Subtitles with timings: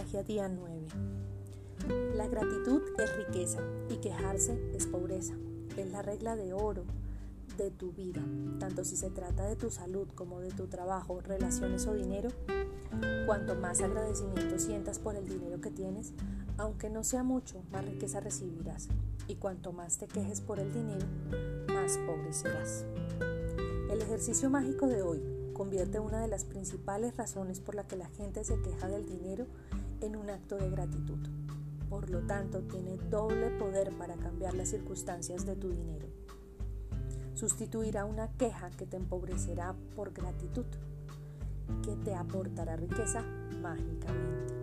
[0.00, 0.86] magia día 9.
[2.16, 3.58] La gratitud es riqueza
[3.90, 5.34] y quejarse es pobreza.
[5.76, 6.84] Es la regla de oro
[7.58, 8.22] de tu vida,
[8.58, 12.30] tanto si se trata de tu salud como de tu trabajo, relaciones o dinero.
[13.26, 16.14] Cuanto más agradecimiento sientas por el dinero que tienes,
[16.56, 18.88] aunque no sea mucho, más riqueza recibirás.
[19.28, 21.06] Y cuanto más te quejes por el dinero,
[21.74, 22.86] más pobre serás.
[23.90, 28.08] El ejercicio mágico de hoy convierte una de las principales razones por la que la
[28.08, 29.44] gente se queja del dinero
[30.00, 31.18] en un acto de gratitud.
[31.88, 36.06] Por lo tanto, tiene doble poder para cambiar las circunstancias de tu dinero.
[37.34, 40.66] Sustituirá una queja que te empobrecerá por gratitud,
[41.82, 43.22] que te aportará riqueza
[43.60, 44.54] mágicamente.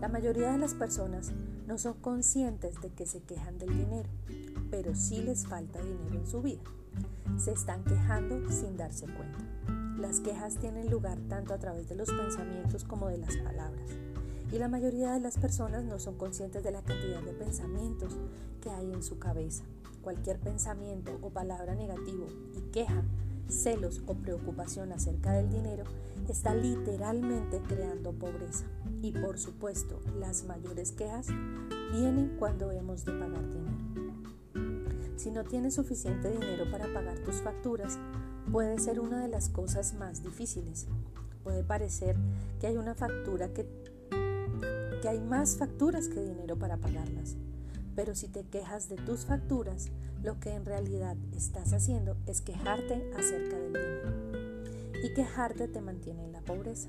[0.00, 1.32] La mayoría de las personas
[1.66, 4.08] no son conscientes de que se quejan del dinero,
[4.70, 6.62] pero sí les falta dinero en su vida.
[7.38, 9.38] Se están quejando sin darse cuenta.
[9.98, 13.75] Las quejas tienen lugar tanto a través de los pensamientos como de las palabras.
[14.52, 18.16] Y la mayoría de las personas no son conscientes de la cantidad de pensamientos
[18.60, 19.64] que hay en su cabeza.
[20.02, 23.02] Cualquier pensamiento o palabra negativo y queja,
[23.48, 25.84] celos o preocupación acerca del dinero
[26.28, 28.64] está literalmente creando pobreza.
[29.02, 31.26] Y por supuesto, las mayores quejas
[31.92, 33.86] vienen cuando hemos de pagar dinero.
[35.16, 37.98] Si no tienes suficiente dinero para pagar tus facturas,
[38.52, 40.86] puede ser una de las cosas más difíciles.
[41.42, 42.16] Puede parecer
[42.60, 43.66] que hay una factura que,
[45.00, 47.36] que hay más facturas que dinero para pagarlas.
[47.94, 49.88] Pero si te quejas de tus facturas,
[50.22, 54.42] lo que en realidad estás haciendo es quejarte acerca del dinero.
[55.02, 56.88] Y quejarte te mantiene en la pobreza.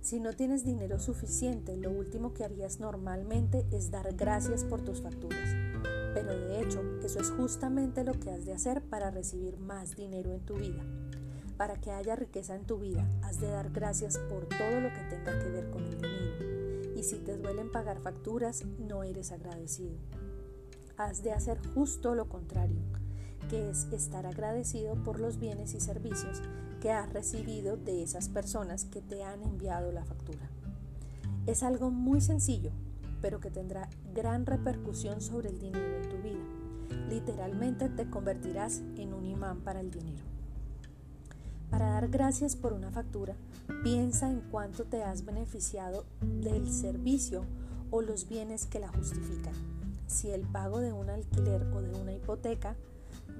[0.00, 5.00] Si no tienes dinero suficiente, lo último que harías normalmente es dar gracias por tus
[5.00, 5.48] facturas
[6.14, 10.32] pero de hecho, eso es justamente lo que has de hacer para recibir más dinero
[10.32, 10.82] en tu vida.
[11.56, 15.00] Para que haya riqueza en tu vida, has de dar gracias por todo lo que
[15.08, 16.71] tenga que ver con el dinero.
[17.02, 19.96] Si te duelen pagar facturas, no eres agradecido.
[20.96, 22.80] Has de hacer justo lo contrario,
[23.50, 26.40] que es estar agradecido por los bienes y servicios
[26.80, 30.48] que has recibido de esas personas que te han enviado la factura.
[31.46, 32.70] Es algo muy sencillo,
[33.20, 37.08] pero que tendrá gran repercusión sobre el dinero en tu vida.
[37.08, 40.22] Literalmente te convertirás en un imán para el dinero.
[41.72, 43.34] Para dar gracias por una factura,
[43.82, 47.46] piensa en cuánto te has beneficiado del servicio
[47.90, 49.54] o los bienes que la justifican.
[50.06, 52.76] Si el pago de un alquiler o de una hipoteca,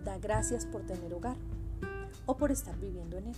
[0.02, 1.36] da gracias por tener hogar
[2.24, 3.36] o por estar viviendo en él.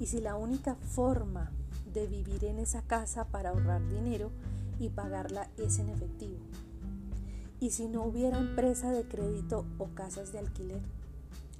[0.00, 1.50] Y si la única forma
[1.92, 4.30] de vivir en esa casa para ahorrar dinero
[4.80, 6.40] y pagarla es en efectivo.
[7.60, 10.80] Y si no hubiera empresa de crédito o casas de alquiler,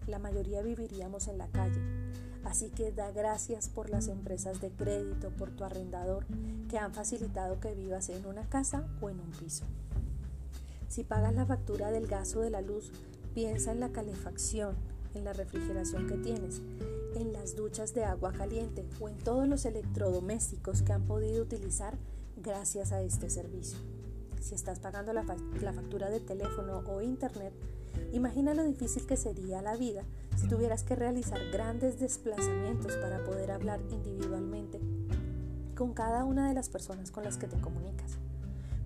[0.07, 1.83] la mayoría viviríamos en la calle.
[2.45, 6.27] Así que da gracias por las empresas de crédito, por tu arrendador,
[6.69, 9.65] que han facilitado que vivas en una casa o en un piso.
[10.89, 12.93] Si pagas la factura del gas o de la luz,
[13.35, 14.77] piensa en la calefacción,
[15.15, 16.61] en la refrigeración que tienes,
[17.15, 21.97] en las duchas de agua caliente o en todos los electrodomésticos que han podido utilizar
[22.37, 23.79] gracias a este servicio.
[24.41, 27.53] Si estás pagando la, factura de teléfono o internet,
[28.13, 30.05] imagina lo difícil que sería la vida
[30.37, 34.81] si tuvieras que realizar grandes desplazamientos para poder hablar individualmente
[35.77, 38.19] con cada una de las personas con las que te comunicas.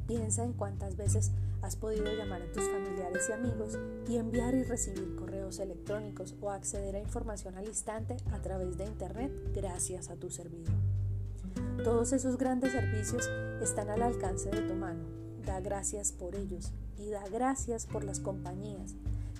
[0.07, 3.79] Piensa en cuántas veces has podido llamar a tus familiares y amigos
[4.09, 8.85] y enviar y recibir correos electrónicos o acceder a información al instante a través de
[8.85, 10.75] Internet gracias a tu servidor.
[11.83, 13.29] Todos esos grandes servicios
[13.61, 15.05] están al alcance de tu mano.
[15.45, 18.95] Da gracias por ellos y da gracias por las compañías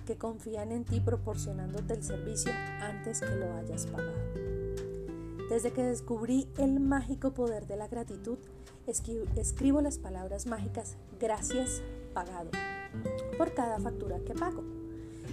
[0.05, 2.51] que confían en ti proporcionándote el servicio
[2.81, 4.47] antes que lo hayas pagado.
[5.49, 8.37] Desde que descubrí el mágico poder de la gratitud,
[8.85, 11.81] escribo las palabras mágicas gracias
[12.13, 12.51] pagado
[13.37, 14.63] por cada factura que pago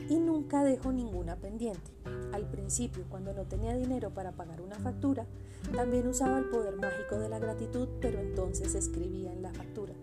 [0.09, 1.91] y nunca dejo ninguna pendiente.
[2.33, 5.27] Al principio, cuando no tenía dinero para pagar una factura,
[5.75, 9.95] también usaba el poder mágico de la gratitud, pero entonces escribía en la factura,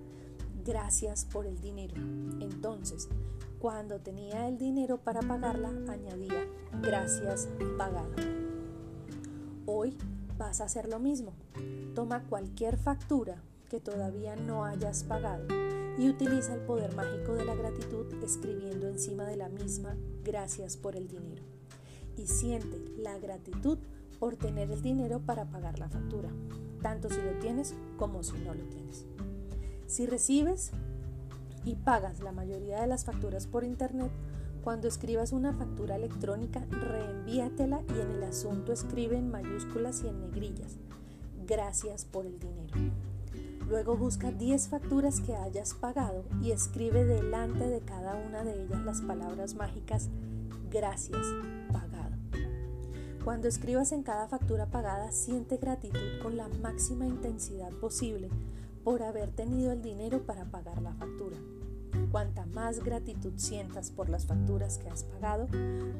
[0.63, 1.95] gracias por el dinero.
[2.39, 3.09] Entonces,
[3.59, 6.45] cuando tenía el dinero para pagarla, añadía,
[6.81, 7.47] gracias
[7.77, 8.15] pagado.
[9.65, 9.97] Hoy
[10.37, 11.33] vas a hacer lo mismo.
[11.93, 15.45] Toma cualquier factura que todavía no hayas pagado
[15.97, 20.95] y utiliza el poder mágico de la gratitud escribiendo encima de la misma gracias por
[20.95, 21.43] el dinero.
[22.17, 23.77] Y siente la gratitud
[24.19, 26.29] por tener el dinero para pagar la factura,
[26.81, 29.05] tanto si lo tienes como si no lo tienes.
[29.91, 30.71] Si recibes
[31.65, 34.09] y pagas la mayoría de las facturas por internet,
[34.63, 40.21] cuando escribas una factura electrónica, reenvíatela y en el asunto escribe en mayúsculas y en
[40.21, 40.77] negrillas.
[41.45, 42.73] Gracias por el dinero.
[43.67, 48.85] Luego busca 10 facturas que hayas pagado y escribe delante de cada una de ellas
[48.85, 50.07] las palabras mágicas
[50.71, 51.19] gracias,
[51.69, 52.15] pagado.
[53.25, 58.29] Cuando escribas en cada factura pagada, siente gratitud con la máxima intensidad posible
[58.83, 61.37] por haber tenido el dinero para pagar la factura.
[62.11, 65.47] Cuanta más gratitud sientas por las facturas que has pagado,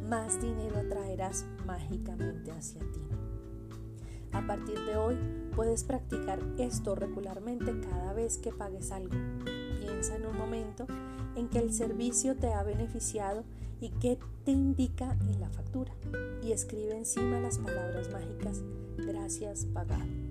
[0.10, 3.02] más dinero atraerás mágicamente hacia ti.
[4.34, 5.18] A partir de hoy
[5.56, 9.16] puedes practicar esto regularmente cada vez que pagues algo.
[9.80, 10.86] Piensa en un momento
[11.36, 13.44] en que el servicio te ha beneficiado
[13.80, 15.92] y qué te indica en la factura
[16.44, 18.62] y escribe encima las palabras mágicas
[18.98, 20.31] gracias pagado.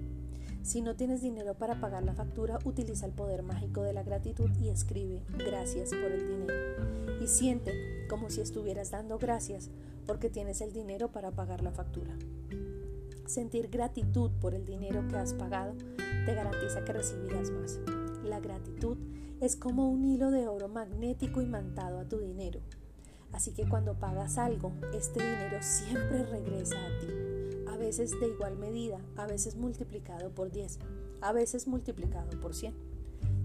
[0.62, 4.50] Si no tienes dinero para pagar la factura, utiliza el poder mágico de la gratitud
[4.60, 6.54] y escribe gracias por el dinero.
[7.22, 9.70] Y siente como si estuvieras dando gracias
[10.06, 12.14] porque tienes el dinero para pagar la factura.
[13.26, 15.74] Sentir gratitud por el dinero que has pagado
[16.26, 17.80] te garantiza que recibirás más.
[18.22, 18.98] La gratitud
[19.40, 22.60] es como un hilo de oro magnético imantado a tu dinero.
[23.32, 27.19] Así que cuando pagas algo, este dinero siempre regresa a ti
[27.80, 30.78] veces de igual medida, a veces multiplicado por 10,
[31.22, 32.74] a veces multiplicado por 100.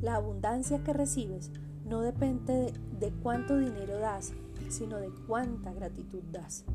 [0.01, 1.49] La abundancia que recibes
[1.85, 4.33] no depende de, de cuánto dinero das,
[4.69, 6.65] sino de cuánta gratitud das.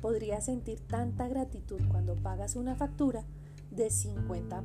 [0.00, 3.24] Podrías sentir tanta gratitud cuando pagas una factura
[3.70, 4.62] de 50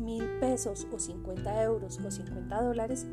[0.00, 3.06] mil pesos o 50 euros o 50 dólares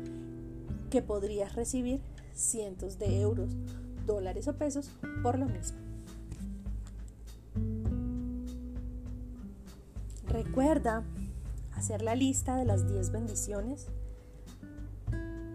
[0.88, 2.00] que podrías recibir
[2.32, 3.56] cientos de euros,
[4.06, 4.90] dólares o pesos
[5.22, 5.85] por lo mismo.
[10.36, 11.02] Recuerda
[11.72, 13.86] hacer la lista de las 10 bendiciones,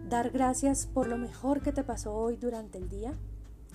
[0.08, 3.14] dar gracias por lo mejor que te pasó hoy durante el día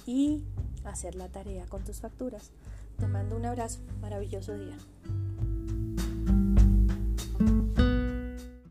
[0.06, 0.44] y
[0.83, 2.51] hacer la tarea con tus facturas.
[3.00, 4.75] Te mando un abrazo, maravilloso día.